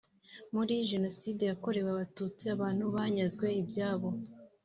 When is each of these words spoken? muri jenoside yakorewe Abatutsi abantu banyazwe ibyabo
muri 0.55 0.73
jenoside 0.91 1.41
yakorewe 1.51 1.89
Abatutsi 1.91 2.43
abantu 2.55 2.83
banyazwe 2.95 3.47
ibyabo 3.61 4.09